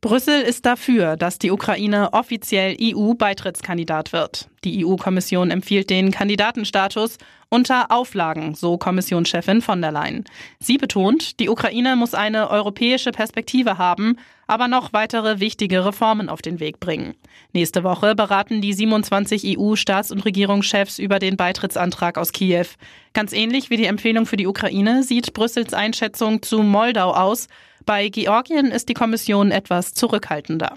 Brüssel 0.00 0.42
ist 0.42 0.66
dafür, 0.66 1.16
dass 1.16 1.38
die 1.38 1.50
Ukraine 1.50 2.12
offiziell 2.12 2.76
EU-Beitrittskandidat 2.80 4.12
wird. 4.12 4.48
Die 4.62 4.84
EU-Kommission 4.84 5.50
empfiehlt 5.50 5.90
den 5.90 6.10
Kandidatenstatus 6.10 7.18
unter 7.48 7.90
Auflagen, 7.90 8.54
so 8.54 8.76
Kommissionschefin 8.76 9.62
von 9.62 9.80
der 9.80 9.92
Leyen. 9.92 10.24
Sie 10.58 10.78
betont, 10.78 11.40
die 11.40 11.48
Ukraine 11.48 11.96
muss 11.96 12.14
eine 12.14 12.50
europäische 12.50 13.12
Perspektive 13.12 13.78
haben, 13.78 14.16
aber 14.46 14.68
noch 14.68 14.92
weitere 14.92 15.40
wichtige 15.40 15.84
Reformen 15.84 16.28
auf 16.28 16.42
den 16.42 16.60
Weg 16.60 16.80
bringen. 16.80 17.14
Nächste 17.52 17.84
Woche 17.84 18.14
beraten 18.14 18.60
die 18.60 18.72
27 18.72 19.56
EU-Staats- 19.56 20.12
und 20.12 20.24
Regierungschefs 20.24 20.98
über 20.98 21.18
den 21.18 21.36
Beitrittsantrag 21.36 22.18
aus 22.18 22.32
Kiew. 22.32 22.66
Ganz 23.12 23.32
ähnlich 23.32 23.70
wie 23.70 23.76
die 23.76 23.86
Empfehlung 23.86 24.26
für 24.26 24.36
die 24.36 24.46
Ukraine 24.46 25.02
sieht 25.02 25.32
Brüssels 25.32 25.72
Einschätzung 25.72 26.42
zu 26.42 26.62
Moldau 26.62 27.12
aus. 27.12 27.48
Bei 27.86 28.08
Georgien 28.08 28.72
ist 28.72 28.88
die 28.88 28.94
Kommission 28.94 29.52
etwas 29.52 29.94
zurückhaltender. 29.94 30.74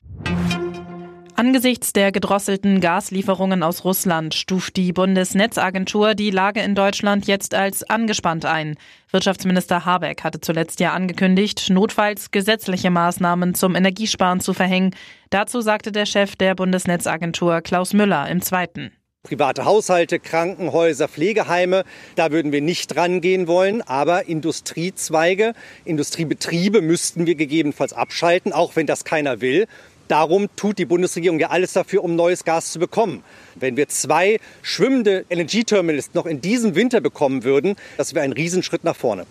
Angesichts 1.36 1.92
der 1.92 2.12
gedrosselten 2.12 2.82
Gaslieferungen 2.82 3.64
aus 3.64 3.84
Russland 3.84 4.36
stuft 4.36 4.76
die 4.76 4.94
Bundesnetzagentur 4.94 6.14
die 6.14 6.30
Lage 6.30 6.60
in 6.62 6.76
Deutschland 6.76 7.26
jetzt 7.26 7.56
als 7.56 7.82
angespannt 7.82 8.46
ein. 8.46 8.76
Wirtschaftsminister 9.10 9.86
Habeck 9.86 10.24
hatte 10.24 10.40
zuletzt 10.40 10.80
ja 10.82 10.94
angekündigt, 10.94 11.72
notfalls 11.72 12.30
gesetzliche 12.30 12.92
Maßnahmen 12.92 13.56
zum 13.56 13.74
Energiesparen 13.74 14.40
zu 14.40 14.54
verhängen. 14.54 14.94
Dazu 15.32 15.62
sagte 15.62 15.92
der 15.92 16.06
Chef 16.06 16.36
der 16.36 16.54
Bundesnetzagentur 16.54 17.62
Klaus 17.62 17.94
Müller 17.94 18.30
im 18.30 18.44
Zweiten. 18.44 18.92
Private 19.30 19.66
Haushalte, 19.66 20.18
Krankenhäuser, 20.18 21.10
Pflegeheime, 21.10 21.84
da 22.16 22.32
würden 22.32 22.54
wir 22.54 22.62
nicht 22.62 22.96
rangehen 22.96 23.48
wollen. 23.48 23.82
Aber 23.82 24.28
Industriezweige, 24.28 25.54
Industriebetriebe 25.84 26.82
müssten 26.82 27.28
wir 27.28 27.36
gegebenenfalls 27.36 27.92
abschalten, 27.92 28.54
auch 28.54 28.78
wenn 28.78 28.88
das 28.88 29.04
keiner 29.04 29.42
will. 29.42 29.68
Darum 30.08 30.48
tut 30.56 30.80
die 30.80 30.86
Bundesregierung 30.86 31.38
ja 31.38 31.50
alles 31.50 31.74
dafür, 31.74 32.04
um 32.04 32.16
neues 32.16 32.46
Gas 32.46 32.72
zu 32.72 32.80
bekommen. 32.80 33.24
Wenn 33.56 33.78
wir 33.78 33.90
zwei 33.90 34.40
schwimmende 34.62 35.26
LNG-Terminals 35.30 36.14
noch 36.14 36.26
in 36.26 36.40
diesem 36.40 36.76
Winter 36.76 37.02
bekommen 37.02 37.44
würden, 37.44 37.76
das 37.98 38.16
wäre 38.16 38.24
ein 38.24 38.34
Riesenschritt 38.34 38.84
nach 38.84 38.96
vorne. 38.96 39.28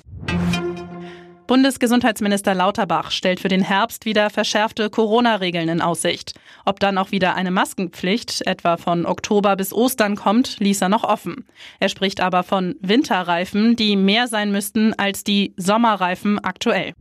Bundesgesundheitsminister 1.49 2.55
Lauterbach 2.55 3.11
stellt 3.11 3.41
für 3.41 3.49
den 3.49 3.63
Herbst 3.63 4.05
wieder 4.05 4.29
verschärfte 4.29 4.91
Corona-Regeln 4.91 5.71
in 5.71 5.81
Aussicht. 5.81 6.35
Ob 6.67 6.79
dann 6.79 6.99
auch 6.99 7.11
wieder 7.11 7.37
eine 7.37 7.51
Maskenpflicht, 7.51 8.47
etwa 8.47 8.77
von 8.77 9.07
Oktober 9.07 9.57
bis 9.57 9.73
Ostern 9.73 10.15
kommt, 10.15 10.61
ließ 10.61 10.83
er 10.83 10.91
noch 10.91 11.05
offen. 11.05 11.47
Er 11.81 11.89
spricht 11.89 12.21
aber 12.21 12.43
von 12.43 12.77
Winterreifen, 12.81 13.77
die 13.77 13.97
mehr 13.97 14.29
sein 14.29 14.53
müssten 14.53 14.93
als 14.93 15.25
die 15.25 15.55
Sommerreifen 15.57 16.39
aktuell. 16.39 16.93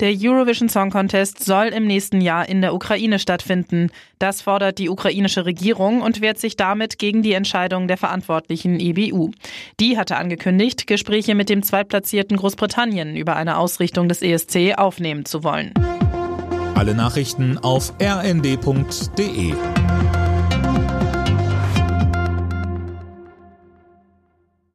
Der 0.00 0.12
Eurovision 0.12 0.68
Song 0.68 0.90
Contest 0.90 1.44
soll 1.44 1.66
im 1.66 1.86
nächsten 1.86 2.20
Jahr 2.20 2.48
in 2.48 2.60
der 2.60 2.74
Ukraine 2.74 3.18
stattfinden. 3.18 3.90
Das 4.18 4.42
fordert 4.42 4.78
die 4.78 4.88
ukrainische 4.88 5.46
Regierung 5.46 6.02
und 6.02 6.20
wehrt 6.20 6.38
sich 6.38 6.56
damit 6.56 6.98
gegen 6.98 7.22
die 7.22 7.32
Entscheidung 7.32 7.86
der 7.86 7.96
verantwortlichen 7.96 8.80
EBU. 8.80 9.30
Die 9.78 9.96
hatte 9.96 10.16
angekündigt, 10.16 10.86
Gespräche 10.86 11.34
mit 11.34 11.48
dem 11.48 11.62
zweitplatzierten 11.62 12.36
Großbritannien 12.36 13.16
über 13.16 13.36
eine 13.36 13.56
Ausrichtung 13.56 14.08
des 14.08 14.20
ESC 14.20 14.74
aufnehmen 14.76 15.24
zu 15.24 15.44
wollen. 15.44 15.72
Alle 16.74 16.94
Nachrichten 16.94 17.58
auf 17.58 17.94
rnd.de 18.02 19.54